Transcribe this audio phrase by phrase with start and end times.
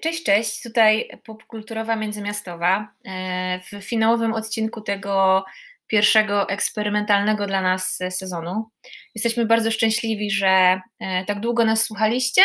[0.00, 0.62] Cześć, cześć.
[0.62, 2.92] Tutaj popkulturowa międzymiastowa.
[3.04, 5.44] E, w finałowym odcinku tego
[5.86, 8.70] pierwszego eksperymentalnego dla nas sezonu.
[9.14, 12.42] Jesteśmy bardzo szczęśliwi, że e, tak długo nas słuchaliście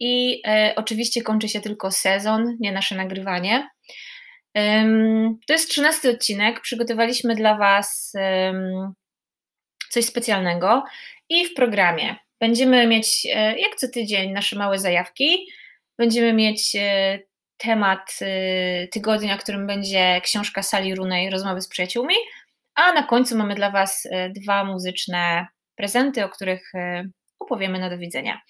[0.00, 3.68] i e, oczywiście kończy się tylko sezon, nie nasze nagrywanie.
[5.46, 6.60] To jest trzynasty odcinek.
[6.60, 8.12] Przygotowaliśmy dla Was
[9.90, 10.84] coś specjalnego
[11.28, 13.24] i w programie będziemy mieć,
[13.56, 15.46] jak co tydzień, nasze małe zajawki
[15.98, 17.18] Będziemy mieć e,
[17.56, 22.14] temat e, tygodnia, którym będzie książka Sali Runej Rozmowy z przyjaciółmi,
[22.74, 25.46] a na końcu mamy dla Was e, dwa muzyczne
[25.76, 26.72] prezenty, o których
[27.38, 28.40] opowiemy na do widzenia.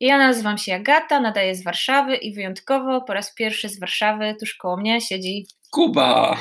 [0.00, 4.54] Ja nazywam się Agata, nadaję z Warszawy i wyjątkowo po raz pierwszy z Warszawy tuż
[4.54, 6.40] koło mnie siedzi Kuba.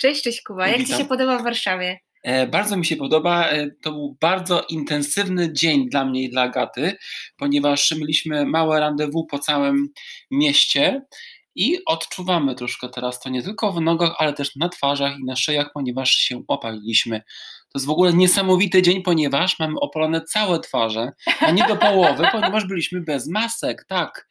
[0.00, 0.68] Cześć, cześć Kuba.
[0.68, 0.96] Jak Witam.
[0.96, 1.98] Ci się podoba w Warszawie?
[2.24, 3.48] E, bardzo mi się podoba.
[3.48, 6.96] E, to był bardzo intensywny dzień dla mnie i dla Agaty,
[7.36, 9.88] ponieważ mieliśmy małe rendezvous po całym
[10.30, 11.02] mieście
[11.54, 15.36] i odczuwamy troszkę teraz to nie tylko w nogach, ale też na twarzach i na
[15.36, 17.22] szyjach, ponieważ się opaliliśmy.
[17.68, 22.24] To jest w ogóle niesamowity dzień, ponieważ mamy opalone całe twarze, a nie do połowy,
[22.32, 24.28] ponieważ byliśmy bez masek, tak.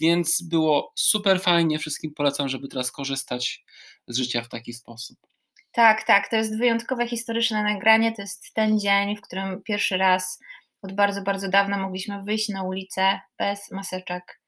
[0.00, 1.78] Więc było super fajnie.
[1.78, 3.64] Wszystkim polecam, żeby teraz korzystać
[4.06, 5.35] z życia w taki sposób.
[5.76, 6.28] Tak, tak.
[6.28, 8.12] To jest wyjątkowe historyczne nagranie.
[8.12, 10.40] To jest ten dzień, w którym pierwszy raz
[10.82, 14.40] od bardzo, bardzo dawna mogliśmy wyjść na ulicę bez maseczek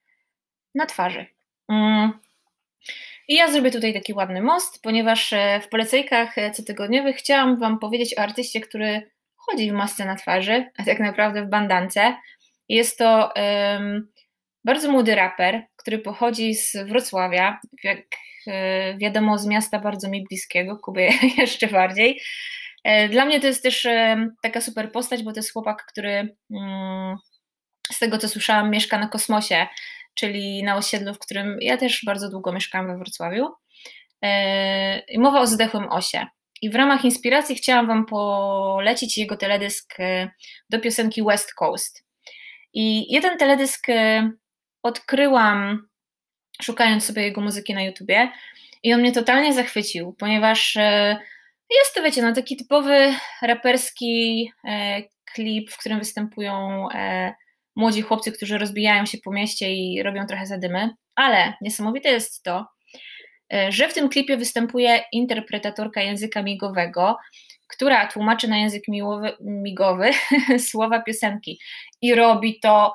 [0.75, 1.27] na twarzy.
[1.69, 2.12] Mm.
[3.29, 7.79] I ja zrobię tutaj taki ładny most, ponieważ e, w polecejkach e, cotygodniowych chciałam Wam
[7.79, 12.17] powiedzieć o artyście, który chodzi w masce na twarzy, a tak naprawdę w bandance.
[12.69, 14.12] Jest to um,
[14.65, 17.61] bardzo młody raper, który pochodzi z Wrocławia.
[17.84, 17.99] Jak
[18.99, 22.21] wiadomo, z miasta bardzo mi bliskiego, Kuby jeszcze bardziej.
[22.85, 26.37] E, dla mnie to jest też e, taka super postać, bo to jest chłopak, który
[26.51, 27.17] mm,
[27.93, 29.67] z tego co słyszałam, mieszka na kosmosie,
[30.15, 33.49] czyli na osiedlu, w którym ja też bardzo długo mieszkałam we Wrocławiu.
[35.19, 36.27] Mowa o zdechłym osie.
[36.62, 39.95] I w ramach inspiracji chciałam Wam polecić jego teledysk
[40.71, 42.05] do piosenki West Coast.
[42.75, 43.87] I jeden teledysk
[44.83, 45.89] odkryłam
[46.63, 48.33] szukając sobie jego muzyki na YouTubie.
[48.83, 51.19] I on mnie totalnie zachwycił, ponieważ e,
[51.71, 55.03] jest to, wiecie, no taki typowy raperski e,
[55.35, 57.35] klip, w którym występują e,
[57.77, 62.67] młodzi chłopcy, którzy rozbijają się po mieście i robią trochę zadymy, ale niesamowite jest to,
[63.69, 67.17] że w tym klipie występuje interpretatorka języka migowego,
[67.69, 70.11] która tłumaczy na język miłowy, migowy
[70.71, 71.61] słowa piosenki.
[72.03, 72.93] I robi to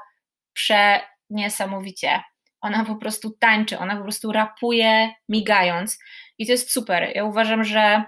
[0.54, 2.22] przeniesamowicie.
[2.64, 6.00] Ona po prostu tańczy, ona po prostu rapuje migając
[6.38, 7.12] i to jest super.
[7.16, 8.04] Ja uważam, że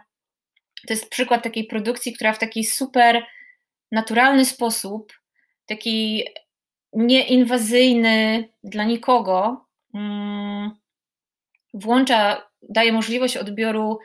[0.87, 3.25] to jest przykład takiej produkcji, która w taki super
[3.91, 5.13] naturalny sposób,
[5.65, 6.23] taki
[6.93, 10.71] nieinwazyjny dla nikogo, mm,
[11.73, 13.99] włącza, daje możliwość odbioru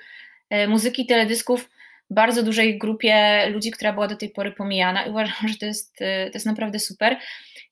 [0.50, 1.70] e, muzyki teledysków
[2.10, 6.02] bardzo dużej grupie ludzi, która była do tej pory pomijana i uważam, że to jest,
[6.02, 7.16] e, to jest naprawdę super.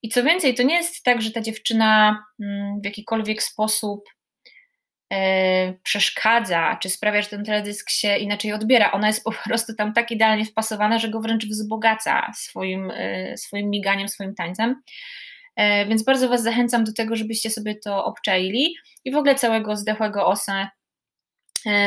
[0.03, 4.05] I co więcej, to nie jest tak, że ta dziewczyna mm, w jakikolwiek sposób
[5.13, 8.93] e, przeszkadza, czy sprawia, że ten teledysk się inaczej odbiera.
[8.93, 13.71] Ona jest po prostu tam tak idealnie wpasowana, że go wręcz wzbogaca swoim, e, swoim
[13.71, 14.83] miganiem, swoim tańcem.
[15.57, 19.77] E, więc bardzo Was zachęcam do tego, żebyście sobie to obczaili i w ogóle całego
[19.77, 20.71] zdechłego osa.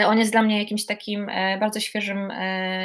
[0.08, 2.32] On jest dla mnie jakimś takim bardzo świeżym,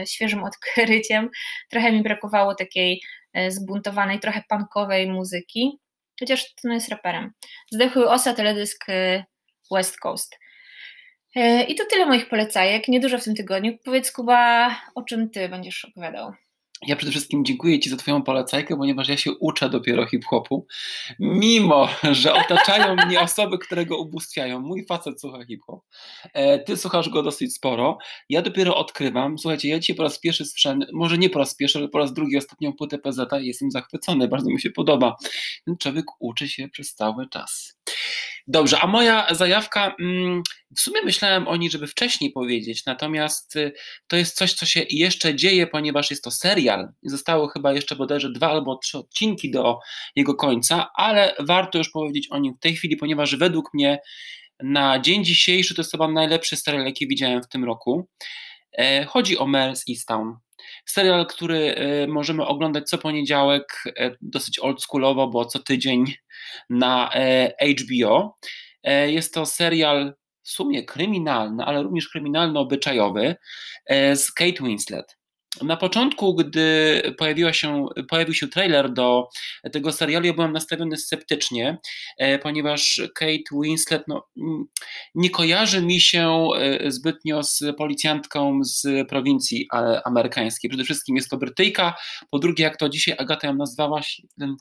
[0.06, 1.30] świeżym odkryciem.
[1.70, 3.00] Trochę mi brakowało takiej
[3.36, 5.78] E, zbuntowanej, trochę punkowej muzyki,
[6.20, 7.32] chociaż to jest raperem.
[7.72, 9.24] Zdechły Osa, teledysk e,
[9.70, 10.38] West Coast.
[11.34, 13.78] E, I to tyle moich polecajek, niedużo w tym tygodniu.
[13.84, 16.32] Powiedz Kuba, o czym Ty będziesz opowiadał?
[16.86, 20.66] Ja przede wszystkim dziękuję Ci za Twoją polecajkę, ponieważ ja się uczę dopiero hip-hopu,
[21.18, 24.60] mimo że otaczają mnie osoby, które go ubóstwiają.
[24.60, 25.80] Mój facet słucha hip-hop,
[26.32, 27.98] e, Ty słuchasz go dosyć sporo.
[28.28, 29.38] Ja dopiero odkrywam.
[29.38, 32.12] Słuchajcie, ja dzisiaj po raz pierwszy słyszałem, może nie po raz pierwszy, ale po raz
[32.12, 35.16] drugi ostatnią płytę PZ i jestem zachwycony, bardzo mi się podoba.
[35.64, 37.75] Ten człowiek uczy się przez cały czas.
[38.48, 40.42] Dobrze, a moja zajawka, mm,
[40.76, 43.72] w sumie myślałem o niej, żeby wcześniej powiedzieć, natomiast y,
[44.06, 46.88] to jest coś, co się jeszcze dzieje, ponieważ jest to serial.
[47.02, 49.78] Zostało chyba jeszcze bodajże dwa albo trzy odcinki do
[50.16, 53.98] jego końca, ale warto już powiedzieć o nim w tej chwili, ponieważ według mnie
[54.62, 58.08] na dzień dzisiejszy to jest chyba najlepszy serial, jaki widziałem w tym roku.
[58.78, 60.36] E, chodzi o Mers Easttown.
[60.86, 66.04] Serial, który e, możemy oglądać co poniedziałek, e, dosyć oldschoolowo, bo co tydzień
[66.70, 67.10] na
[67.80, 68.36] HBO.
[69.06, 73.34] Jest to serial w sumie kryminalny, ale również kryminalno-obyczajowy
[74.14, 75.15] z Kate Winslet.
[75.62, 79.28] Na początku, gdy pojawiła się, pojawił się trailer do
[79.72, 81.78] tego serialu, ja byłem nastawiony sceptycznie,
[82.18, 84.26] e, ponieważ Kate Winslet no,
[85.14, 89.68] nie kojarzy mi się e, zbytnio z policjantką z prowincji
[90.04, 90.70] amerykańskiej.
[90.70, 91.94] Przede wszystkim jest to Brytyjka,
[92.30, 94.00] po drugie, jak to dzisiaj Agata ją nazwała,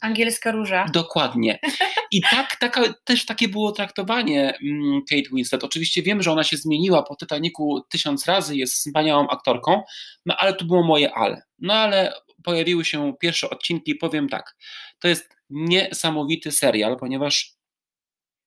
[0.01, 0.85] Angielska róża.
[0.93, 1.59] Dokładnie.
[2.11, 5.63] I tak, taka, też takie było traktowanie mm, Kate Winslet.
[5.63, 9.81] Oczywiście wiem, że ona się zmieniła po Titanicu tysiąc razy, jest wspaniałą aktorką,
[10.25, 11.41] no ale to było moje ale.
[11.59, 14.55] No ale pojawiły się pierwsze odcinki i powiem tak,
[14.99, 17.55] to jest niesamowity serial, ponieważ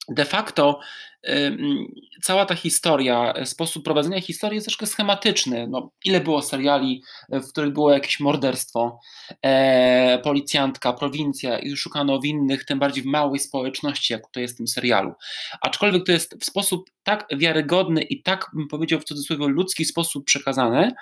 [0.08, 0.80] de facto
[2.22, 5.66] cała ta historia, sposób prowadzenia historii jest troszkę schematyczny.
[5.70, 9.00] No, ile było seriali, w których było jakieś morderstwo,
[9.42, 14.56] e, policjantka, prowincja i szukano winnych, tym bardziej w małej społeczności, jak to jest w
[14.56, 15.12] tym serialu.
[15.60, 20.24] Aczkolwiek to jest w sposób tak wiarygodny i tak, bym powiedział w cudzysłowie, ludzki sposób
[20.24, 20.92] przekazane,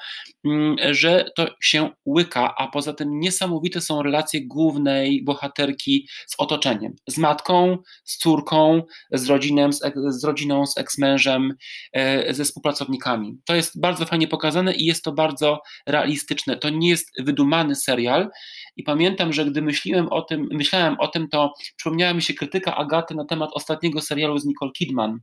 [0.45, 6.93] mm, że to się łyka, a poza tym niesamowite są relacje głównej bohaterki z otoczeniem,
[7.09, 8.83] z matką, z córką,
[9.13, 11.55] z rodzinem, z, z rodziną, z eksmężem,
[11.93, 13.39] e, ze współpracownikami.
[13.45, 16.57] To jest bardzo fajnie pokazane i jest to bardzo realistyczne.
[16.57, 18.31] To nie jest wydumany serial.
[18.77, 22.77] I pamiętam, że gdy myślałem o tym, myślałem o tym, to przypomniała mi się krytyka
[22.77, 25.21] Agaty na temat ostatniego serialu z Nicole Kidman,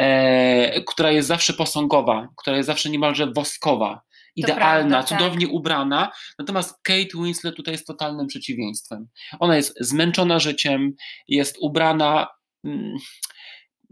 [0.00, 4.00] e, która jest zawsze posągowa, która jest zawsze niemalże woskowa
[4.36, 5.08] idealna, prawda, tak.
[5.08, 5.54] cudownie tak.
[5.54, 6.12] ubrana.
[6.38, 9.08] Natomiast Kate Winslet tutaj jest totalnym przeciwieństwem.
[9.40, 10.92] Ona jest zmęczona życiem,
[11.28, 12.26] jest ubrana
[12.64, 12.96] mm,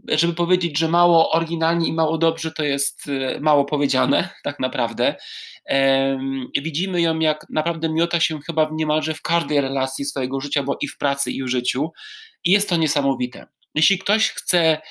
[0.07, 5.15] żeby powiedzieć, że mało oryginalnie i mało dobrze, to jest e, mało powiedziane, tak naprawdę.
[6.61, 10.87] Widzimy ją, jak naprawdę miota się chyba niemalże w każdej relacji swojego życia, bo i
[10.87, 11.91] w pracy, i w życiu.
[12.43, 13.47] I jest to niesamowite.
[13.75, 14.81] Jeśli ktoś chce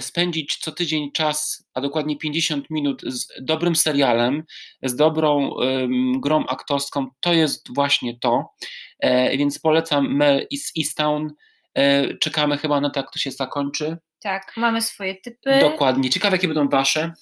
[0.00, 4.42] spędzić co tydzień czas, a dokładnie 50 minut z dobrym serialem,
[4.82, 5.50] z dobrą
[6.20, 8.54] grą aktorską, to jest właśnie to.
[9.00, 11.34] E, więc polecam Mel is Easttown.
[12.20, 13.96] Czekamy chyba na to, jak to się zakończy.
[14.20, 15.58] Tak, mamy swoje typy.
[15.60, 16.10] Dokładnie.
[16.10, 17.12] Ciekawe, jakie będą wasze.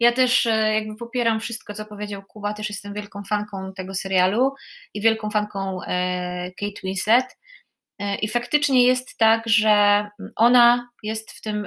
[0.00, 4.54] Ja też e, jakby popieram wszystko, co powiedział Kuba, też jestem wielką fanką tego serialu
[4.94, 7.38] i wielką fanką e, Kate Winslet.
[7.98, 10.06] E, I faktycznie jest tak, że
[10.36, 11.66] ona jest w tym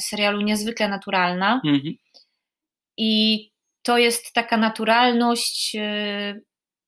[0.00, 1.60] serialu niezwykle naturalna.
[1.64, 1.94] Mhm.
[2.96, 3.50] I
[3.82, 5.76] to jest taka naturalność,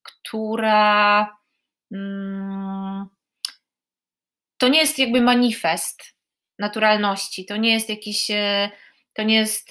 [0.03, 1.37] która.
[1.93, 3.07] Mm,
[4.59, 6.03] to nie jest jakby manifest
[6.59, 7.45] naturalności.
[7.47, 8.71] To nie jest jakiś, e,
[9.15, 9.69] to nie jest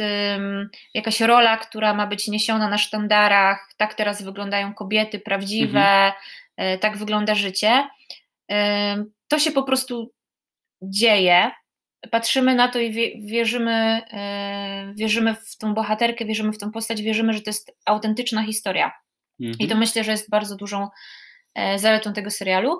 [0.94, 3.74] jakaś rola, która ma być niesiona na sztandarach.
[3.78, 6.14] Tak teraz wyglądają kobiety prawdziwe, mhm.
[6.58, 7.88] E, tak wygląda życie.
[9.28, 10.12] To się po prostu
[10.82, 11.52] dzieje.
[12.12, 17.34] Patrzymy na to i wierzymy, e, wierzymy w tą bohaterkę, wierzymy w tą postać, wierzymy,
[17.34, 18.92] że to jest autentyczna historia.
[19.42, 19.60] Mhm.
[19.60, 20.88] I to myślę, że jest bardzo dużą
[21.78, 22.80] zaletą tego serialu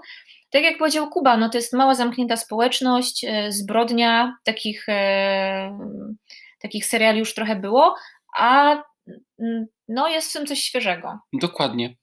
[0.52, 5.80] tak jak powiedział Kuba, no to jest mała zamknięta społeczność, e, zbrodnia, takich, e,
[6.62, 7.96] takich seriali już trochę było,
[8.38, 8.84] a
[9.40, 11.20] mm, no jest w tym coś świeżego.
[11.34, 11.96] Dokładnie.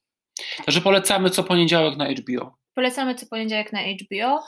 [0.65, 2.58] Także polecamy co poniedziałek na HBO.
[2.79, 4.45] Polecamy co poniedziałek na HBO.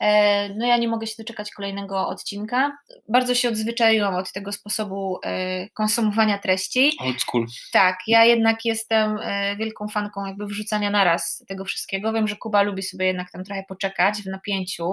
[0.00, 2.78] E, no ja nie mogę się doczekać kolejnego odcinka.
[3.08, 6.92] Bardzo się odzwyczaiłam od tego sposobu e, konsumowania treści.
[7.00, 7.46] Old school.
[7.72, 12.12] Tak, ja jednak jestem e, wielką fanką jakby wrzucania naraz tego wszystkiego.
[12.12, 14.92] Wiem, że Kuba lubi sobie jednak tam trochę poczekać w napięciu,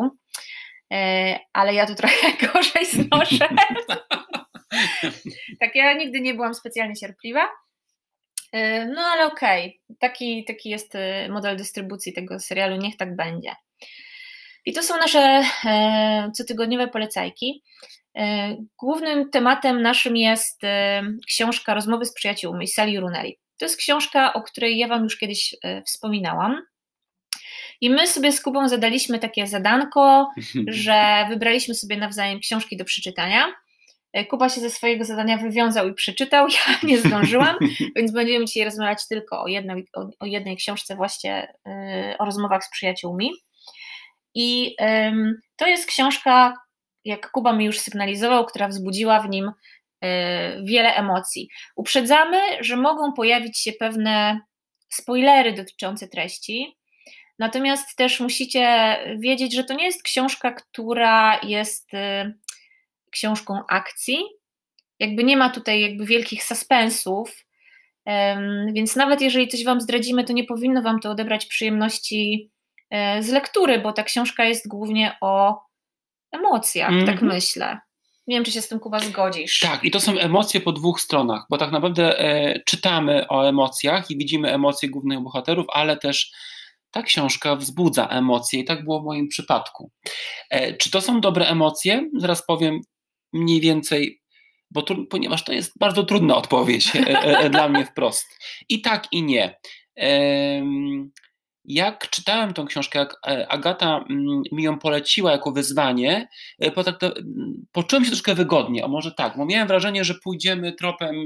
[1.53, 3.49] ale ja to trochę gorzej znoszę.
[5.59, 7.49] tak, ja nigdy nie byłam specjalnie cierpliwa.
[8.95, 9.97] No ale okej, okay.
[9.99, 10.93] taki, taki jest
[11.29, 13.55] model dystrybucji tego serialu, niech tak będzie.
[14.67, 17.63] I to są nasze e, cotygodniowe polecajki.
[18.17, 23.37] E, głównym tematem naszym jest e, książka Rozmowy z przyjaciółmi Sally Runelli.
[23.57, 26.61] To jest książka, o której ja Wam już kiedyś wspominałam.
[27.81, 30.31] I my sobie z Kubą zadaliśmy takie zadanko,
[30.67, 33.53] że wybraliśmy sobie nawzajem książki do przeczytania.
[34.23, 37.55] Kuba się ze swojego zadania wywiązał i przeczytał, ja nie zdążyłam,
[37.95, 41.53] więc będziemy dzisiaj rozmawiać tylko o jednej, o, o jednej książce, właśnie
[42.19, 43.31] o rozmowach z przyjaciółmi.
[44.35, 44.75] I
[45.55, 46.53] to jest książka,
[47.07, 49.51] jak Kuba mi już sygnalizował, która wzbudziła w nim
[50.01, 51.49] e, wiele emocji.
[51.75, 54.39] Uprzedzamy, że mogą pojawić się pewne
[54.89, 56.77] spoilery dotyczące treści,
[57.39, 62.33] natomiast też musicie wiedzieć, że to nie jest książka, która jest e,
[63.11, 64.17] książką akcji.
[64.99, 67.45] Jakby nie ma tutaj jakby wielkich suspensów,
[68.73, 72.51] więc nawet jeżeli coś Wam zdradzimy, to nie powinno Wam to odebrać przyjemności
[72.89, 75.61] E, z lektury, bo ta książka jest głównie o
[76.31, 77.05] emocjach, mm -hmm.
[77.05, 77.33] tak mhm.
[77.33, 77.79] myślę.
[78.27, 79.59] Nie wiem, czy się z tym Kuba zgodzisz.
[79.59, 84.11] Tak, i to są emocje po dwóch stronach, bo tak naprawdę e, czytamy o emocjach
[84.11, 86.31] i widzimy emocje głównych bohaterów, ale też
[86.91, 89.91] ta książka wzbudza emocje i tak było w moim przypadku.
[90.49, 92.09] E, czy to są dobre emocje?
[92.17, 92.81] Zaraz powiem
[93.37, 94.21] mniej więcej,
[94.71, 98.27] bo ponieważ to jest bardzo trudna odpowiedź e, e, e dla mnie wprost.
[98.69, 99.57] I tak, i nie.
[101.65, 103.15] Jak czytałem tą książkę, jak
[103.49, 106.27] Agata mm, mi ją poleciła jako wyzwanie,
[107.71, 111.25] poczułem się troszkę wygodnie, a może tak, bo miałem wrażenie, że pójdziemy tropem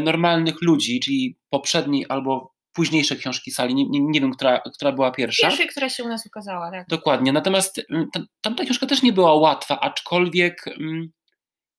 [0.00, 5.46] normalnych ludzi, czyli poprzedniej albo późniejsze książki sali, nie, nie, wiem, która, która była pierwsza.
[5.46, 6.86] Pierwszej, która się u nas ukazała, tak.
[6.88, 8.06] Dokładnie, natomiast mm,
[8.40, 11.12] tamta książka też nie była łatwa, aczkolwiek mm,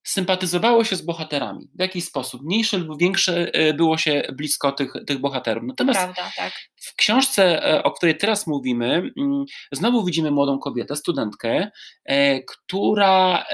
[0.03, 1.69] sympatyzowało się z bohaterami.
[1.75, 2.41] W jakiś sposób.
[2.41, 5.63] Mniejsze lub większe e, było się blisko tych, tych bohaterów.
[5.67, 6.53] Natomiast Prawda, tak.
[6.81, 11.71] w książce, e, o której teraz mówimy, mm, znowu widzimy młodą kobietę, studentkę,
[12.05, 13.45] e, która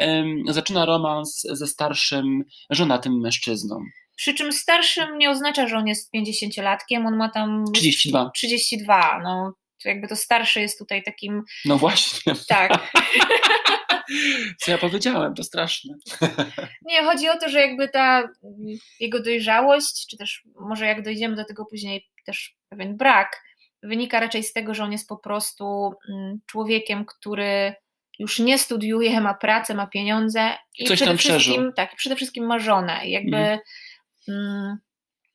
[0.48, 3.80] zaczyna romans ze starszym, żonatym mężczyzną.
[4.16, 8.32] Przy czym starszym nie oznacza, że on jest 50-latkiem, on ma tam 32.
[8.36, 11.44] 32, no to jakby to starszy jest tutaj takim.
[11.66, 12.34] No właśnie.
[12.48, 12.72] Tak.
[14.60, 15.94] Co ja powiedziałem, to straszne.
[16.82, 18.30] Nie, chodzi o to, że jakby ta
[19.00, 23.44] jego dojrzałość, czy też może jak dojdziemy do tego później, też pewien brak,
[23.84, 27.74] wynika raczej z tego, że on jest po prostu mm, człowiekiem, który
[28.20, 32.60] już nie studiuje, ma pracę, ma pieniądze i Coś przede wszystkim, tak, przede wszystkim ma
[32.60, 33.10] żonę.
[33.10, 33.60] Jakby mm.
[34.28, 34.78] Mm,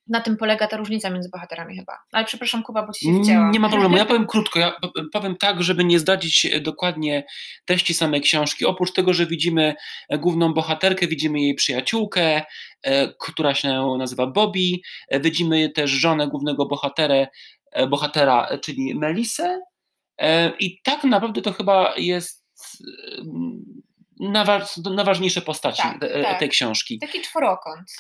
[0.07, 1.99] na tym polega ta różnica między bohaterami chyba.
[2.13, 3.51] Ale przepraszam Kuba, bo ci się wcięłam.
[3.51, 4.73] Nie ma problemu, ja powiem krótko, ja
[5.13, 7.25] powiem tak, żeby nie zdradzić dokładnie
[7.65, 8.65] treści samej książki.
[8.65, 9.75] Oprócz tego, że widzimy
[10.09, 12.43] e, główną bohaterkę, widzimy jej przyjaciółkę,
[12.83, 17.27] e, która się nazywa Bobby, e, widzimy też żonę głównego bohatera,
[17.89, 19.61] bohatera czyli Melisę
[20.59, 22.47] i tak naprawdę to chyba jest
[24.95, 26.39] najważniejsze postaci tak, tak.
[26.39, 26.99] tej książki.
[26.99, 27.93] Taki czworokąt.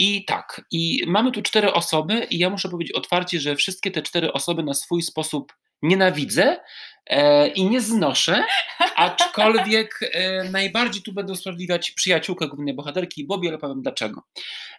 [0.00, 4.02] I tak, i mamy tu cztery osoby, i ja muszę powiedzieć otwarcie, że wszystkie te
[4.02, 5.52] cztery osoby na swój sposób
[5.82, 6.60] nienawidzę
[7.06, 8.44] e, i nie znoszę,
[8.96, 14.22] aczkolwiek e, najbardziej tu będę usprawiedliwiać przyjaciółkę głównej bohaterki Bobby, ale powiem dlaczego.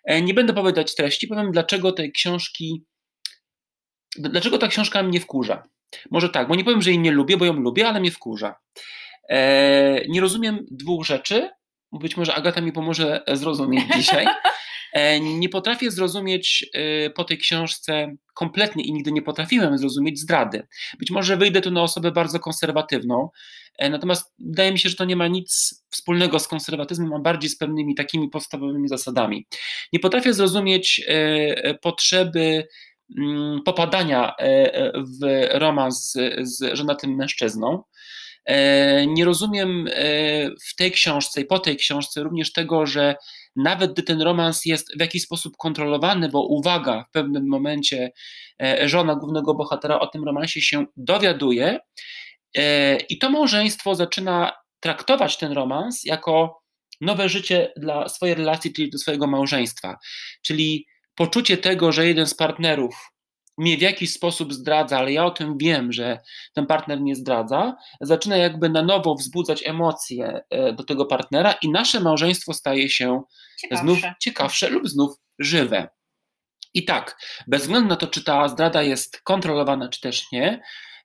[0.04, 2.86] E, nie będę powiedzieć treści, powiem dlaczego tej książki,
[4.16, 5.64] dlaczego ta książka mnie wkurza.
[6.12, 8.56] Może tak, bo nie powiem, że jej nie lubię, bo ją lubię, ale mnie wkurza.
[9.30, 11.50] E, nie rozumiem dwóch rzeczy,
[11.92, 14.26] być może Agata mi pomoże zrozumieć dzisiaj.
[14.94, 20.68] E, nie potrafię zrozumieć e, po tej książce kompletnie i nigdy nie potrafiłem zrozumieć zdrady.
[21.00, 23.30] Być może wyjdę tu na osobę bardzo konserwatywną,
[23.78, 27.50] e, natomiast wydaje mi się, że to nie ma nic wspólnego z konserwatyzmem, a bardziej
[27.50, 29.48] z pewnymi takimi podstawowymi zasadami.
[29.94, 31.02] Nie potrafię zrozumieć
[31.82, 32.68] potrzeby
[33.18, 34.34] mm, popadania
[34.96, 37.84] w romans z, żonatym mężczyzną.
[39.08, 39.90] Nie rozumiem
[40.70, 43.16] w tej książce i po tej książce również tego, że
[43.56, 48.12] nawet gdy ten romans jest w jakiś sposób kontrolowany, bo uwaga, w pewnym momencie
[48.64, 51.80] e, żona głównego bohatera o tym romansie się dowiaduje
[52.58, 56.62] e, i to małżeństwo zaczyna traktować ten romans jako
[57.02, 59.98] nowe życie dla swojej relacji, czyli do swojego małżeństwa.
[60.42, 63.11] Czyli poczucie tego, że jeden z partnerów
[63.62, 66.20] mnie w jakiś sposób zdradza, ale ja o tym wiem, że
[66.54, 71.70] ten partner nie zdradza, zaczyna jakby na nowo wzbudzać emocje e, do tego partnera i
[71.70, 73.22] nasze małżeństwo staje się
[73.60, 73.84] ciekawsze.
[73.84, 75.90] znów ciekawsze lub znów żywe.
[76.74, 80.62] I tak, bez względu na to, czy ta zdrada jest kontrolowana, czy też nie,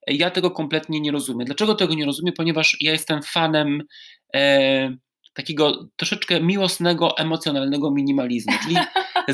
[0.07, 1.47] ja tego kompletnie nie rozumiem.
[1.47, 2.35] Dlaczego tego nie rozumiem?
[2.37, 3.83] Ponieważ ja jestem fanem
[4.35, 4.97] e,
[5.37, 8.85] takiego troszeczkę miłosnego, emocjonalnego minimalizmu, czyli e,
[9.29, 9.33] e,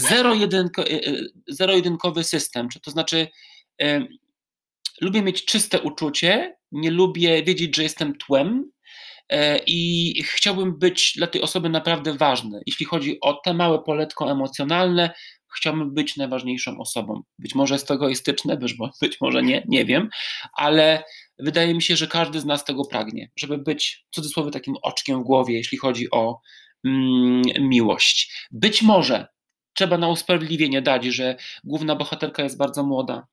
[1.48, 3.28] zero-jedynkowy system, to znaczy
[3.82, 4.06] e,
[5.00, 8.72] lubię mieć czyste uczucie, nie lubię wiedzieć, że jestem tłem
[9.66, 12.60] i chciałbym być dla tej osoby naprawdę ważny.
[12.66, 15.10] Jeśli chodzi o te małe poletko emocjonalne,
[15.56, 17.22] chciałbym być najważniejszą osobą.
[17.38, 20.08] Być może jest to egoistyczne, być, być może nie, nie wiem,
[20.56, 21.04] ale
[21.38, 25.20] wydaje mi się, że każdy z nas tego pragnie, żeby być w cudzysłowie takim oczkiem
[25.20, 26.40] w głowie, jeśli chodzi o
[26.84, 28.48] mm, miłość.
[28.50, 29.26] Być może
[29.74, 33.26] trzeba na usprawiedliwienie dać, że główna bohaterka jest bardzo młoda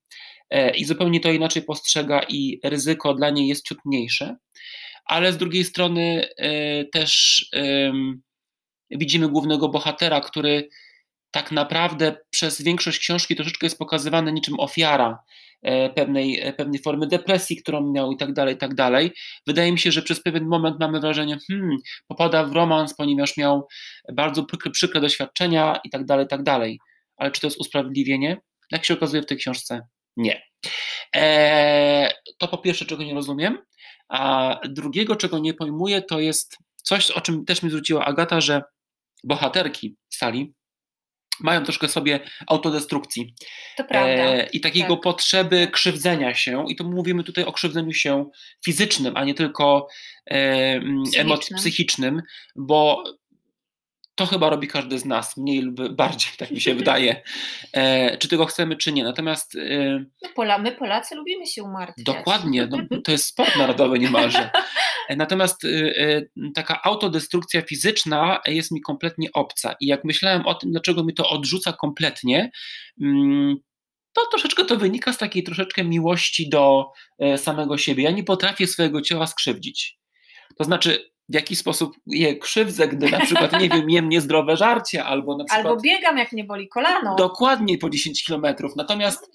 [0.50, 4.38] e, i zupełnie to inaczej postrzega i ryzyko dla niej jest ciut mniejsze,
[5.06, 7.46] ale z drugiej strony e, też
[8.92, 10.70] widzimy głównego bohatera, który
[11.32, 15.20] tak naprawdę przez większość książki troszeczkę jest pokazywany niczym ofiara
[15.96, 19.12] pewnej, e, pewnej formy depresji, którą miał i tak dalej, i tak dalej.
[19.48, 23.68] Wydaje mi się, że przez pewien moment mamy wrażenie, hmm, popada w romans, ponieważ miał
[24.14, 26.80] bardzo przykre, przykre doświadczenia i tak dalej, i tak dalej.
[27.18, 28.38] Ale czy to jest usprawiedliwienie?
[28.72, 29.82] Jak się okazuje w tej książce,
[30.18, 30.42] nie.
[31.14, 33.58] Eee, to po pierwsze, czego nie rozumiem,
[34.10, 38.62] a drugiego, czego nie pojmuję, to jest coś, o czym też mi zwróciła Agata, że
[39.24, 40.54] bohaterki sali
[41.42, 43.34] mają troszkę sobie autodestrukcji.
[43.78, 44.10] To prawda.
[44.10, 45.04] E, I takiego tak.
[45.04, 48.30] potrzeby krzywdzenia się, i to mówimy tutaj o krzywdzeniu się
[48.66, 49.88] fizycznym, a nie tylko
[50.32, 51.60] e, psychicznym.
[51.60, 52.22] psychicznym,
[52.56, 53.04] bo
[54.20, 57.24] to chyba robi każdy z nas, mniej lub bardziej, tak mi się wydaje,
[57.74, 59.04] e, czy tego chcemy, czy nie.
[59.04, 59.56] Natomiast.
[59.56, 62.06] E, no, Pola, my Polacy lubimy się umartwiać.
[62.06, 64.50] Dokładnie, no, to jest sport narodowy niemalże.
[65.10, 66.22] E, natomiast e, e,
[66.56, 69.76] taka autodestrukcja fizyczna jest mi kompletnie obca.
[69.82, 72.52] I jak myślałem o tym, dlaczego mi to odrzuca kompletnie,
[73.02, 73.56] mm,
[74.14, 78.04] to troszeczkę to wynika z takiej troszeczkę miłości do e, samego siebie.
[78.04, 80.00] Ja nie potrafię swojego ciała skrzywdzić.
[80.58, 85.04] To znaczy, w jaki sposób je krzywdzę, gdy na przykład, nie wiem, jem niezdrowe żarcie,
[85.06, 85.66] albo na przykład...
[85.66, 87.16] Albo biegam, jak nie boli kolano.
[87.16, 88.76] Dokładnie po 10 kilometrów.
[88.76, 89.32] Natomiast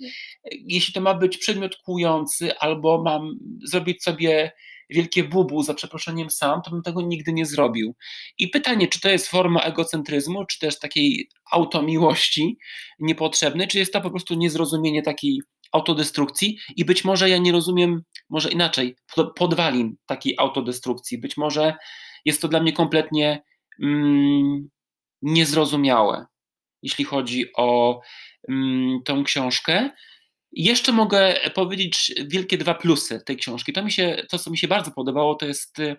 [0.52, 4.52] jeśli to ma być przedmiot kłujący, albo mam zrobić sobie
[4.90, 7.94] wielkie bubu, za przeproszeniem sam, to bym tego nigdy nie zrobił.
[8.38, 12.58] I pytanie, czy to jest forma egocentryzmu, czy też takiej automiłości
[12.98, 15.40] niepotrzebnej, czy jest to po prostu niezrozumienie takiej
[15.74, 18.96] autodestrukcji i być może ja nie rozumiem, może inaczej,
[19.36, 21.18] podwalin takiej autodestrukcji.
[21.18, 21.74] Być może
[22.24, 23.42] jest to dla mnie kompletnie
[23.82, 24.68] mm,
[25.22, 26.26] niezrozumiałe,
[26.82, 28.00] jeśli chodzi o
[28.48, 29.90] mm, tą książkę.
[30.52, 33.72] Jeszcze mogę powiedzieć wielkie dwa plusy tej książki.
[33.72, 35.96] To, mi się, to, co mi się bardzo podobało, to jest y,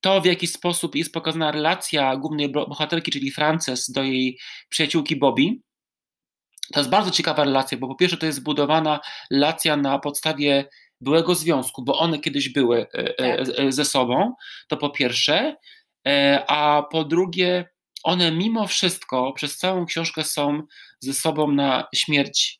[0.00, 5.60] to, w jaki sposób jest pokazana relacja głównej bohaterki, czyli Frances, do jej przyjaciółki Bobby.
[6.72, 10.68] To jest bardzo ciekawa relacja, bo po pierwsze to jest zbudowana relacja na podstawie
[11.00, 13.72] byłego związku, bo one kiedyś były e, e, tak.
[13.72, 14.34] ze sobą,
[14.68, 15.56] to po pierwsze,
[16.08, 17.68] e, a po drugie,
[18.04, 20.62] one mimo wszystko przez całą książkę są
[21.00, 22.57] ze sobą na śmierć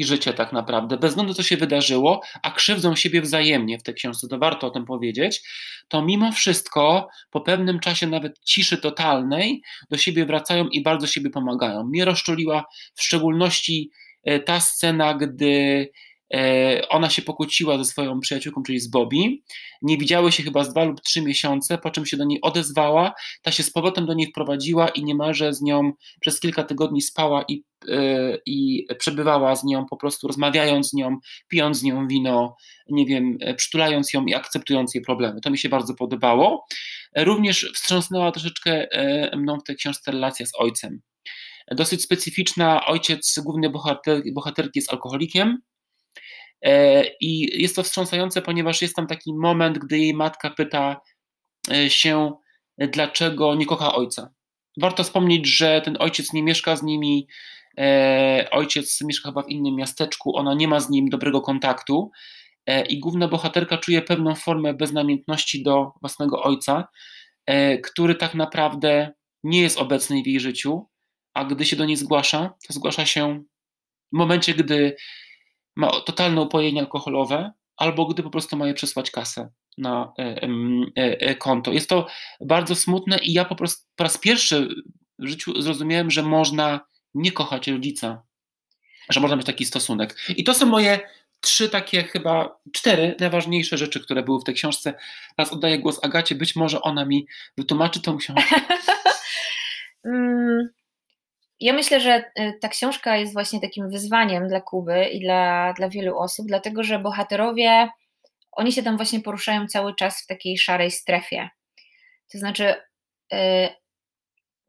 [0.00, 3.94] i życie tak naprawdę, bez względu co się wydarzyło, a krzywdzą siebie wzajemnie w tej
[3.94, 5.42] książce, to warto o tym powiedzieć,
[5.88, 11.30] to mimo wszystko po pewnym czasie nawet ciszy totalnej do siebie wracają i bardzo siebie
[11.30, 11.84] pomagają.
[11.84, 12.64] Mnie rozczuliła
[12.94, 13.90] w szczególności
[14.24, 15.90] e, ta scena, gdy
[16.88, 19.38] ona się pokłóciła ze swoją przyjaciółką, czyli z Bobby.
[19.82, 23.14] Nie widziały się chyba z dwa lub trzy miesiące, po czym się do niej odezwała.
[23.42, 27.44] Ta się z powrotem do niej wprowadziła i niemalże z nią przez kilka tygodni spała
[27.48, 31.16] i, e, i przebywała z nią, po prostu rozmawiając z nią,
[31.48, 32.56] pijąc z nią wino,
[32.90, 35.40] nie wiem, e, przytulając ją i akceptując jej problemy.
[35.40, 36.66] To mi się bardzo podobało.
[37.16, 38.86] Również wstrząsnęła troszeczkę
[39.36, 41.00] mną w tej książce relacja z ojcem.
[41.70, 42.86] Dosyć specyficzna.
[42.86, 45.69] Ojciec głównej bohater, bohaterki jest alkoholikiem E,
[47.20, 51.00] I jest to wstrząsające, ponieważ jest tam taki moment, gdy jej matka pyta
[51.70, 52.32] e, się,
[52.78, 54.30] dlaczego nie kocha ojca.
[54.80, 57.28] Warto wspomnieć, że ten ojciec nie mieszka z nimi,
[57.78, 62.10] e, ojciec mieszka chyba w innym miasteczku, ona nie ma z nim dobrego kontaktu
[62.88, 66.88] i główna bohaterka czuje pewną formę beznamiętności do własnego ojca,
[67.82, 69.12] który tak naprawdę
[69.44, 70.86] nie jest obecny w jej życiu,
[71.34, 73.44] a gdy się do niej zgłasza, to zgłasza się
[74.12, 74.96] w momencie, gdy
[75.80, 81.20] ma totalne upojenie alkoholowe, albo gdy po prostu ma je przesłać kasę na e, e,
[81.20, 81.72] e, konto.
[81.72, 82.06] Jest to
[82.40, 84.68] bardzo smutne i ja po prostu po raz pierwszy
[85.18, 86.80] w życiu zrozumiałem, że można
[87.14, 88.22] nie kochać rodzica,
[89.10, 90.16] że można mieć taki stosunek.
[90.36, 91.00] I to są moje
[91.40, 94.94] trzy takie chyba, cztery najważniejsze rzeczy, które były w tej książce.
[95.36, 97.26] Teraz oddaję głos Agacie, być może ona mi
[97.58, 98.60] wytłumaczy tą książkę.
[100.04, 100.68] Mm,
[101.60, 105.88] ja myślę, że y, ta książka jest właśnie takim wyzwaniem dla Kuby i dla, dla
[105.88, 107.88] wielu osób, dlatego że bohaterowie,
[108.52, 111.48] oni się tam właśnie poruszają cały czas w takiej szarej strefie.
[112.32, 112.74] To znaczy,
[113.32, 113.68] y,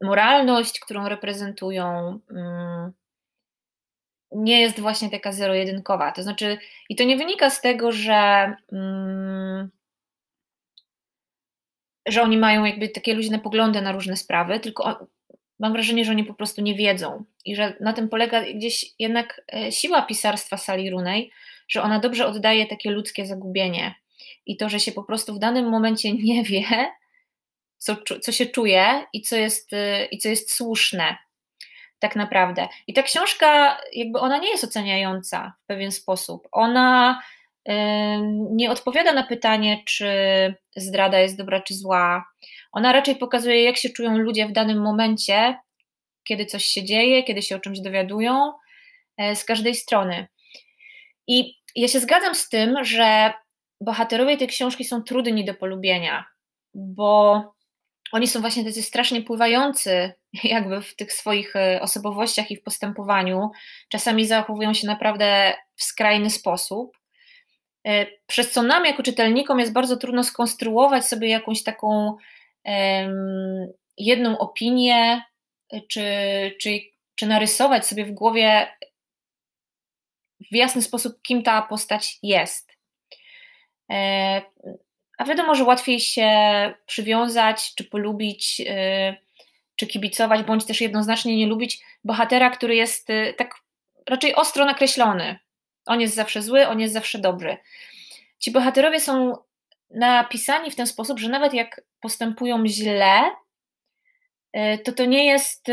[0.02, 2.92] moralność, którą reprezentują, y,
[4.32, 6.12] nie jest właśnie taka zero-jedynkowa.
[6.12, 8.52] To znaczy, i to nie wynika z tego, że.
[8.72, 9.70] Mm,
[12.06, 15.06] że oni mają jakby takie luźne poglądy na różne sprawy, tylko
[15.62, 19.42] mam wrażenie, że oni po prostu nie wiedzą i że na tym polega gdzieś jednak
[19.54, 21.32] e, siła pisarstwa Sali Runej,
[21.68, 23.94] że ona dobrze oddaje takie ludzkie zagubienie
[24.46, 26.64] i to, że się po prostu w danym momencie nie wie,
[27.78, 31.16] co, co się czuje i co, jest, e, i co jest słuszne
[31.98, 32.68] tak naprawdę.
[32.86, 36.48] I ta książka, jakby ona nie jest oceniająca w pewien sposób.
[36.52, 37.22] Ona
[38.50, 40.06] nie odpowiada na pytanie, czy
[40.76, 42.24] zdrada jest dobra czy zła.
[42.72, 45.58] Ona raczej pokazuje, jak się czują ludzie w danym momencie,
[46.24, 48.52] kiedy coś się dzieje, kiedy się o czymś dowiadują,
[49.16, 50.26] e, z każdej strony.
[51.26, 53.32] I ja się zgadzam z tym, że
[53.80, 56.24] bohaterowie tej książki są trudni do polubienia,
[56.74, 57.42] bo
[58.12, 60.12] oni są właśnie tacy strasznie pływający,
[60.44, 63.50] jakby w tych swoich e, osobowościach i w postępowaniu.
[63.88, 66.98] Czasami zachowują się naprawdę w skrajny sposób.
[67.86, 72.16] E, przez co nam, jako czytelnikom, jest bardzo trudno skonstruować sobie jakąś taką
[73.98, 75.22] jedną opinię,
[75.88, 76.04] czy,
[76.60, 76.80] czy,
[77.14, 78.68] czy narysować sobie w głowie
[80.50, 82.72] w jasny sposób, kim ta postać jest.
[83.90, 84.42] E,
[85.18, 86.30] a wiadomo, że łatwiej się
[86.86, 89.16] przywiązać, czy polubić, e,
[89.76, 93.54] czy kibicować, bądź też jednoznacznie nie lubić bohatera, który jest e, tak
[94.08, 95.38] raczej ostro nakreślony.
[95.86, 97.56] On jest zawsze zły, on jest zawsze dobry.
[98.38, 99.36] Ci bohaterowie są
[99.94, 103.20] napisani w ten sposób, że nawet jak postępują źle,
[104.84, 105.68] to to nie jest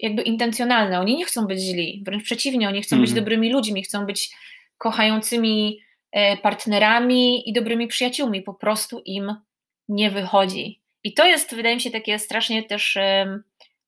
[0.00, 1.00] jakby intencjonalne.
[1.00, 3.02] Oni nie chcą być źli, wręcz przeciwnie, oni chcą mm.
[3.02, 3.24] być mhm.
[3.24, 4.30] dobrymi ludźmi, chcą być
[4.78, 5.80] kochającymi
[6.12, 8.42] e, partnerami i dobrymi przyjaciółmi.
[8.42, 9.34] Po prostu im
[9.88, 10.80] nie wychodzi.
[11.04, 12.98] I to jest, wydaje mi się, takie strasznie też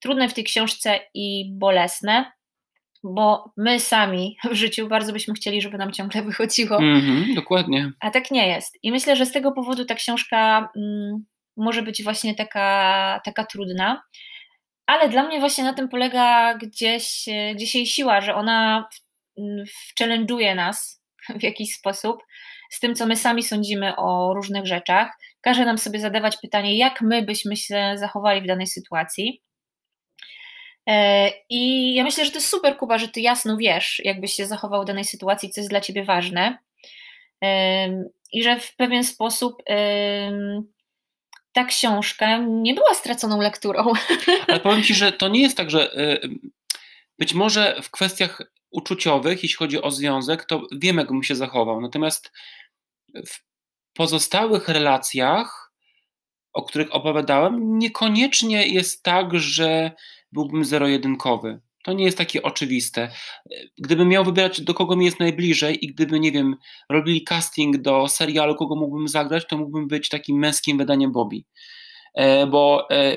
[0.01, 2.33] trudne w tej książce i bolesne,
[3.03, 6.79] bo my sami w życiu bardzo byśmy chcieli, żeby nam ciągle wychodziło.
[6.79, 7.93] Mm-hmm, dokładnie.
[8.01, 8.79] A tak nie jest.
[8.83, 11.25] I myślę, że z tego powodu ta książka mm,
[11.57, 14.03] może być właśnie taka, taka trudna
[14.91, 18.89] ale dla mnie właśnie na tym polega gdzieś, gdzieś jej siła, że ona
[20.01, 21.03] challenge'uje nas
[21.41, 22.23] w jakiś sposób
[22.71, 25.11] z tym, co my sami sądzimy o różnych rzeczach.
[25.41, 29.43] Każe nam sobie zadawać pytanie, jak my byśmy się zachowali w danej sytuacji.
[30.89, 34.47] E, I ja myślę, że to jest super, Kuba, że ty jasno wiesz, jakbyś się
[34.47, 36.59] zachował w danej sytuacji, co jest dla ciebie ważne.
[38.33, 39.63] I że w pewien sposób
[41.53, 43.93] ta książka nie była straconą lekturą.
[44.49, 46.29] Ale powiem Ci, że to nie jest tak, że y,
[47.19, 51.81] być może w kwestiach uczuciowych, jeśli chodzi o związek, to wiem, jak bym się zachował.
[51.81, 52.33] Natomiast
[53.27, 53.41] w
[53.93, 55.73] pozostałych relacjach,
[56.53, 59.93] o których opowiadałem, niekoniecznie jest tak, że
[60.33, 61.61] byłbym zero-jedynkowy.
[61.83, 63.11] To nie jest takie oczywiste.
[63.79, 66.57] Gdybym miał wybierać, do kogo mi jest najbliżej i gdyby, nie wiem,
[66.89, 71.45] robili casting do serialu, kogo mógłbym zagrać, to mógłbym być takim męskim wydaniem Bobby.
[72.15, 73.17] E, bo e,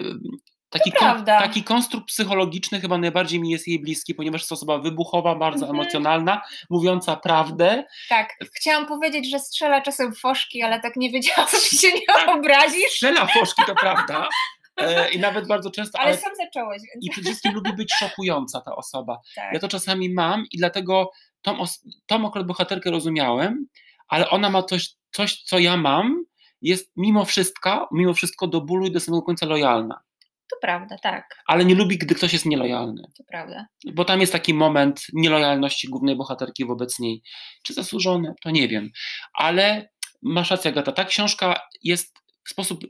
[0.69, 4.78] taki, kon, taki konstrukt psychologiczny chyba najbardziej mi jest jej bliski, ponieważ jest to osoba
[4.78, 5.80] wybuchowa, bardzo mhm.
[5.80, 7.84] emocjonalna, mówiąca prawdę.
[8.10, 12.30] Tak, chciałam powiedzieć, że strzela czasem foszki, ale tak nie wiedziałam, czy się nie tak,
[12.38, 12.91] obrazisz.
[12.91, 14.28] Strzela foszki, to prawda.
[14.77, 15.99] E, I nawet bardzo często.
[15.99, 16.81] Ale, ale sam zacząłeś.
[16.81, 17.05] Więc...
[17.05, 19.19] I przede wszystkim lubi być szokująca ta osoba.
[19.36, 19.53] Tak.
[19.53, 21.63] Ja to czasami mam i dlatego tą,
[22.05, 23.67] tą akurat bohaterkę rozumiałem,
[24.07, 26.25] ale ona ma coś, coś, co ja mam,
[26.62, 30.03] jest mimo wszystko, mimo wszystko do bólu i do samego końca lojalna.
[30.51, 31.43] To prawda, tak.
[31.47, 33.03] Ale nie lubi, gdy ktoś jest nielojalny.
[33.17, 33.67] To prawda.
[33.93, 37.21] Bo tam jest taki moment nielojalności głównej bohaterki wobec niej.
[37.63, 38.33] Czy zasłużony?
[38.41, 38.89] To nie wiem.
[39.33, 39.89] Ale
[40.21, 42.83] masz rację, Agata, ta książka jest w sposób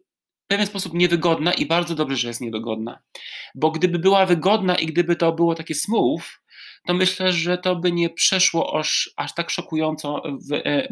[0.46, 3.00] w pewien sposób niewygodna i bardzo dobrze, że jest niewygodna.
[3.56, 6.22] Bo gdyby była wygodna i gdyby to było takie smooth,
[6.88, 10.88] to myślę, że to by nie przeszło aż, aż tak szokująco w e,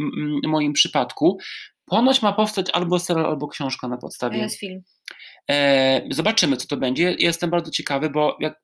[0.48, 1.38] moim przypadku.
[1.86, 4.38] Ponoć ma powstać albo serial, albo książka na podstawie.
[4.38, 4.82] To jest film.
[5.50, 7.16] E, zobaczymy, co to będzie.
[7.20, 8.62] Jestem bardzo ciekawy, bo jak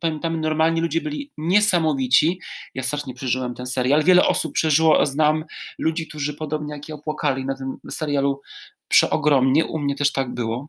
[0.00, 2.40] pamiętamy, normalni ludzie byli niesamowici.
[2.74, 4.04] Ja strasznie przeżyłem ten serial.
[4.04, 5.44] Wiele osób przeżyło, znam
[5.78, 8.40] ludzi, którzy podobnie jak ja opłakali na tym serialu
[8.90, 9.66] przeogromnie.
[9.66, 10.68] U mnie też tak było.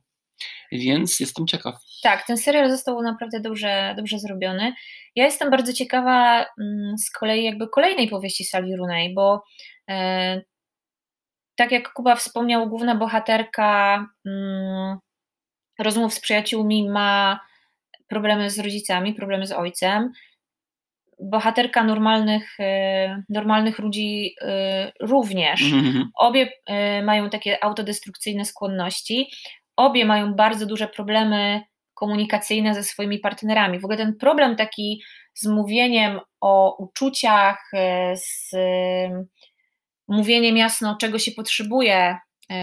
[0.72, 1.76] Więc jestem ciekaw.
[2.04, 4.74] Tak, ten serial został naprawdę dobrze, dobrze zrobiony.
[5.16, 9.44] Ja jestem bardzo ciekawa mm, z kolei jakby kolejnej powieści Sally Rooney, bo
[9.90, 10.42] e,
[11.56, 14.98] tak jak Kuba wspomniał, główna bohaterka mm,
[15.80, 17.40] rozmów z przyjaciółmi ma
[18.08, 20.12] problemy z rodzicami, problemy z ojcem.
[21.22, 24.46] Bohaterka normalnych, y, normalnych ludzi y,
[25.00, 25.62] również.
[25.62, 26.04] Mm-hmm.
[26.16, 26.50] Obie
[27.00, 29.32] y, mają takie autodestrukcyjne skłonności.
[29.76, 31.62] Obie mają bardzo duże problemy
[31.94, 33.80] komunikacyjne ze swoimi partnerami.
[33.80, 35.04] W ogóle ten problem taki
[35.34, 37.72] z mówieniem o uczuciach,
[38.16, 38.56] z
[40.08, 42.18] mówieniem jasno, czego się potrzebuje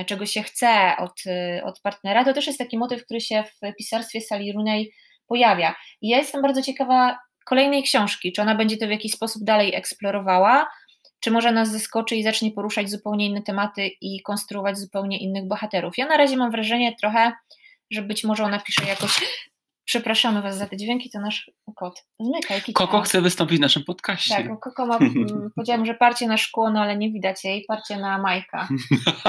[0.07, 1.23] czego się chce od,
[1.65, 4.93] od partnera, to też jest taki motyw, który się w pisarstwie Sali Runej
[5.27, 5.75] pojawia.
[6.01, 9.75] I ja jestem bardzo ciekawa kolejnej książki, czy ona będzie to w jakiś sposób dalej
[9.75, 10.67] eksplorowała,
[11.21, 15.99] czy może nas zaskoczy i zacznie poruszać zupełnie inne tematy i konstruować zupełnie innych bohaterów.
[15.99, 17.33] Ja na razie mam wrażenie trochę,
[17.91, 19.21] że być może ona pisze jakoś
[19.89, 22.05] Przepraszamy Was za te dźwięki, to nasz kot.
[22.21, 22.73] Zmykaj, kicia.
[22.73, 24.35] Koko chce wystąpić w naszym podcaście.
[24.35, 27.97] Tak, Koko ma, mm, powiedziałam, że parcie na szkło, no ale nie widać jej, parcie
[27.97, 28.69] na Majka.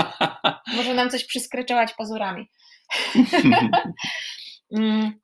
[0.77, 2.49] Może nam coś przyskryczować pazurami.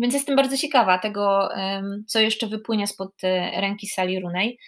[0.00, 1.48] Więc jestem bardzo ciekawa tego,
[2.06, 4.58] co jeszcze wypłynie spod e, ręki Sali Runej.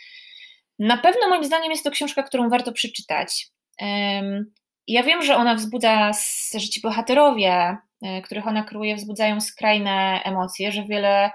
[0.79, 3.47] Na pewno moim zdaniem jest to książka, którą warto przeczytać.
[4.89, 6.13] Ja wiem, że ona wzbudza,
[6.55, 11.31] że ci bohaterowie E, których ona kreuje, wzbudzają skrajne emocje, że wiele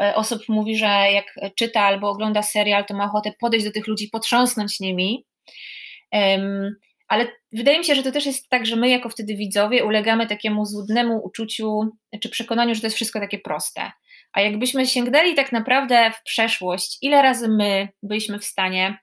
[0.00, 3.86] e, osób mówi, że jak czyta albo ogląda serial, to ma ochotę podejść do tych
[3.86, 5.24] ludzi, potrząsnąć nimi.
[7.08, 10.26] Ale wydaje mi się, że to też jest tak, że my jako wtedy widzowie ulegamy
[10.26, 11.90] takiemu złudnemu uczuciu
[12.20, 13.92] czy przekonaniu, że to jest wszystko takie proste.
[14.32, 18.98] A jakbyśmy sięgnęli tak naprawdę w przeszłość, ile razy my byliśmy w stanie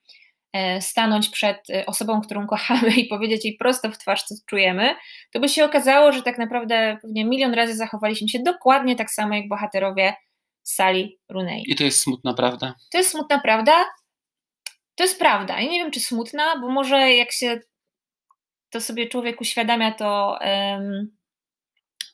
[0.52, 4.94] e, stanąć przed e, osobą, którą kochamy i powiedzieć jej prosto w twarz, co czujemy,
[5.32, 9.34] to by się okazało, że tak naprawdę pewnie milion razy zachowaliśmy się dokładnie tak samo
[9.34, 10.14] jak bohaterowie
[10.62, 11.64] sali Runei.
[11.66, 12.74] I to jest smutna prawda.
[12.92, 13.84] To jest smutna prawda.
[14.94, 15.60] To jest prawda.
[15.60, 17.60] I nie wiem, czy smutna, bo może jak się
[18.76, 20.38] to sobie człowiek uświadamia, to,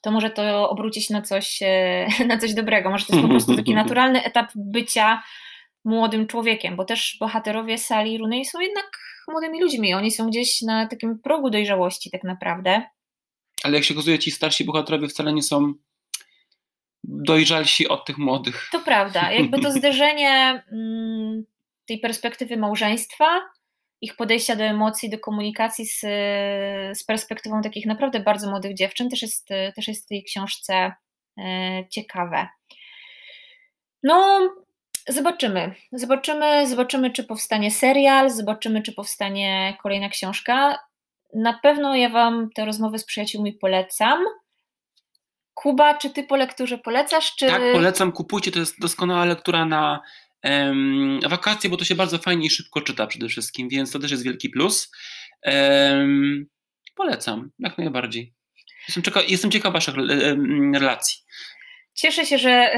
[0.02, 2.90] to może to obrócić na coś, e, na coś dobrego.
[2.90, 5.22] Może to jest po prostu taki naturalny etap bycia
[5.84, 8.90] młodym człowiekiem, bo też bohaterowie sali Runei są jednak
[9.28, 9.94] młodymi ludźmi.
[9.94, 12.82] Oni są gdzieś na takim progu dojrzałości tak naprawdę.
[13.64, 15.74] Ale jak się okazuje, ci starsi bohaterowie wcale nie są
[17.04, 18.68] dojrzalsi od tych młodych.
[18.72, 19.32] To prawda.
[19.32, 21.44] Jakby to zderzenie mm,
[21.86, 23.40] tej perspektywy małżeństwa,
[24.02, 26.00] ich podejścia do emocji, do komunikacji z,
[26.98, 30.92] z perspektywą takich naprawdę bardzo młodych dziewczyn też jest, też jest w tej książce
[31.38, 32.48] e, ciekawe.
[34.02, 34.40] No,
[35.08, 35.74] zobaczymy.
[35.92, 40.78] Zobaczymy, zobaczymy, czy powstanie serial, zobaczymy, czy powstanie kolejna książka.
[41.34, 44.24] Na pewno ja Wam te rozmowy z przyjaciółmi polecam.
[45.54, 47.36] Kuba, czy ty po lekturze polecasz?
[47.36, 47.46] Czy...
[47.46, 50.00] Tak, polecam, kupujcie, to jest doskonała lektura na
[51.28, 54.24] wakacje, bo to się bardzo fajnie i szybko czyta przede wszystkim, więc to też jest
[54.24, 54.90] wielki plus.
[56.96, 58.34] Polecam, jak najbardziej.
[58.88, 59.94] Jestem, ciekaw, jestem ciekaw waszych
[60.74, 61.18] relacji.
[61.94, 62.70] Cieszę się, że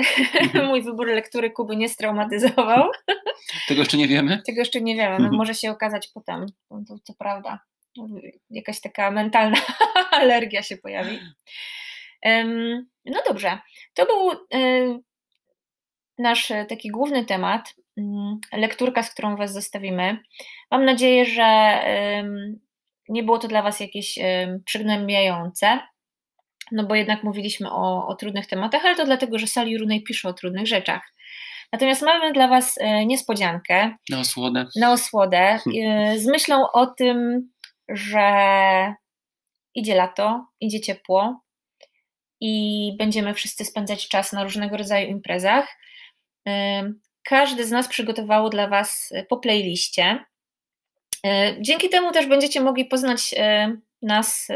[0.68, 2.90] mój wybór lektury Kuby nie straumatyzował.
[3.68, 4.42] Tego jeszcze nie wiemy?
[4.46, 7.60] Tego jeszcze nie wiemy, no, może się okazać potem, to, to prawda.
[8.50, 9.56] Jakaś taka mentalna
[10.10, 11.18] alergia się pojawi.
[13.04, 13.58] No dobrze,
[13.94, 14.30] to był
[16.18, 20.18] nasz taki główny temat, mm, lekturka, z którą Was zostawimy.
[20.70, 21.80] Mam nadzieję, że
[23.08, 24.18] nie było to dla Was jakieś
[24.64, 25.80] przygnębiające,
[26.72, 30.28] no bo jednak mówiliśmy o, o trudnych tematach, ale to dlatego, że Sali Runej pisze
[30.28, 31.14] o trudnych rzeczach.
[31.72, 33.94] Natomiast mamy dla Was e, niespodziankę.
[34.10, 34.66] Na osłodę.
[34.76, 35.58] Na osłodę.
[35.84, 37.48] E, z myślą o tym,
[37.88, 38.94] że
[39.74, 41.44] idzie lato, idzie ciepło,
[42.40, 45.76] i będziemy wszyscy spędzać czas na różnego rodzaju imprezach.
[47.24, 50.24] Każdy z nas przygotowało dla Was e, po playliście.
[51.26, 54.48] E, dzięki temu też będziecie mogli poznać e, nas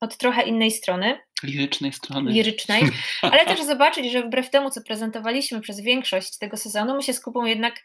[0.00, 1.18] od trochę innej strony.
[1.42, 2.32] Lirycznej strony.
[2.32, 2.82] Lirycznej,
[3.22, 7.20] ale też zobaczyć, że wbrew temu, co prezentowaliśmy przez większość tego sezonu, my się z
[7.20, 7.82] Kubą jednak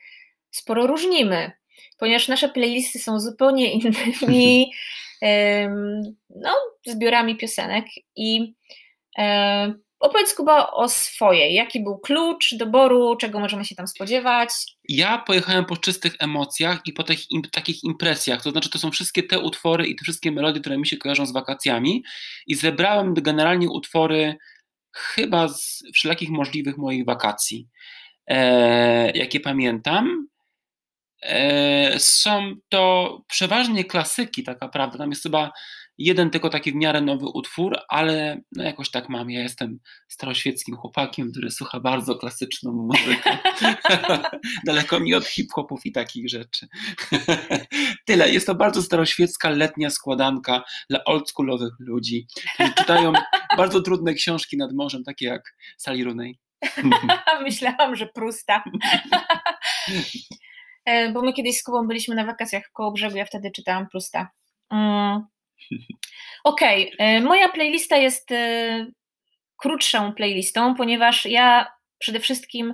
[0.52, 1.52] sporo różnimy,
[1.98, 4.72] ponieważ nasze playlisty są zupełnie innymi
[6.36, 8.54] no, zbiorami piosenek i
[10.00, 11.54] opowiedz Kuba o swojej.
[11.54, 14.50] Jaki był klucz doboru, czego możemy się tam spodziewać?
[14.90, 18.44] Ja pojechałem po czystych emocjach i po tych, im, takich impresjach.
[18.44, 21.26] To znaczy, to są wszystkie te utwory i te wszystkie melodie, które mi się kojarzą
[21.26, 22.04] z wakacjami.
[22.48, 24.36] I zebrałem generalnie utwory
[24.96, 27.68] chyba z wszelakich możliwych moich wakacji,
[28.28, 30.28] e, jakie pamiętam.
[31.22, 34.98] E, są to przeważnie klasyki, tak naprawdę.
[34.98, 35.52] Tam jest chyba
[36.02, 39.32] Jeden tylko taki w miarę nowy utwór, ale no jakoś tak mam.
[39.32, 43.38] Ja jestem staroświeckim chłopakiem, który słucha bardzo klasyczną muzykę.
[44.66, 46.68] Daleko mi od hip-hopów i takich rzeczy.
[48.08, 48.30] Tyle.
[48.30, 53.14] Jest to bardzo staroświecka letnia składanka dla oldschoolowych ludzi, którzy czytają
[53.58, 56.40] bardzo trudne książki nad morzem, takie jak Sally Rooney.
[57.44, 58.64] Myślałam, że Prusta.
[60.86, 64.30] E, bo my kiedyś z Kubą byliśmy na wakacjach koło brzegu, ja wtedy czytałam Prusta.
[66.44, 67.22] Okej, okay.
[67.22, 68.94] moja playlista jest y,
[69.58, 72.74] krótszą playlistą, ponieważ ja przede wszystkim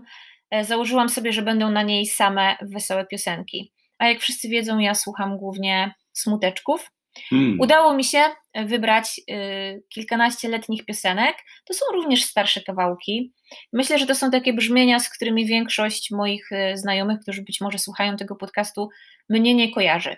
[0.51, 3.71] e, założyłam sobie, że będą na niej same wesołe piosenki.
[3.99, 6.91] A jak wszyscy wiedzą, ja słucham głównie smuteczków.
[7.29, 7.59] Hmm.
[7.59, 8.23] Udało mi się
[8.55, 11.35] wybrać y, kilkanaście letnich piosenek.
[11.65, 13.33] To są również starsze kawałki.
[13.73, 17.79] Myślę, że to są takie brzmienia, z którymi większość moich y, znajomych, którzy być może
[17.79, 18.89] słuchają tego podcastu,
[19.29, 20.17] mnie nie kojarzy.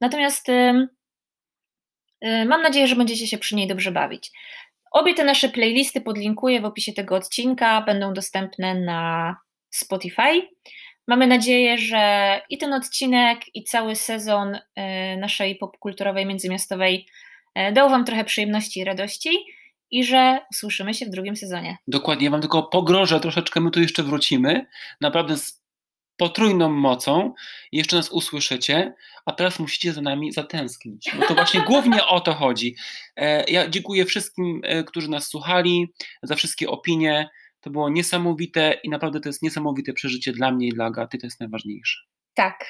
[0.00, 0.88] Natomiast Y,
[2.22, 4.30] mam nadzieję, że będziecie się przy niej dobrze bawić.
[4.92, 9.36] Obie te nasze playlisty podlinkuję w opisie tego odcinka, będą dostępne na
[9.70, 10.48] Spotify.
[11.08, 14.60] Mamy nadzieję, że i ten odcinek, i cały sezon y,
[15.18, 17.06] naszej popkulturowej międzymiastowej
[17.58, 19.30] y, dał Wam trochę przyjemności i radości
[19.90, 21.76] i że usłyszymy się w drugim sezonie.
[21.88, 24.66] Dokładnie, ja Wam tylko pogrożę troszeczkę, my tu jeszcze wrócimy.
[25.00, 25.34] Naprawdę
[26.20, 27.34] potrójną mocą
[27.72, 28.94] i jeszcze nas usłyszycie,
[29.26, 31.10] a teraz musicie za nami zatęsknić.
[31.18, 32.76] Bo to właśnie głównie o to chodzi.
[33.16, 37.30] E, ja dziękuję wszystkim, e, którzy nas słuchali, za wszystkie opinie.
[37.60, 41.26] To było niesamowite i naprawdę to jest niesamowite przeżycie dla mnie i dla Agaty, to
[41.26, 41.98] jest najważniejsze.
[42.34, 42.66] Tak.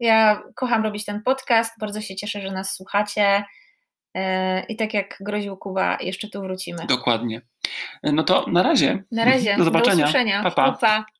[0.00, 3.44] Ja kocham robić ten podcast, bardzo się cieszę, że nas słuchacie.
[4.14, 6.86] E, I tak jak groził Kuba, jeszcze tu wrócimy.
[6.86, 7.42] Dokładnie.
[8.02, 9.02] No to na razie.
[9.12, 9.56] Na razie.
[9.56, 9.96] Do zobaczenia.
[9.96, 10.42] Do usłyszenia.
[10.42, 10.72] Pa, pa.
[10.72, 11.04] pa.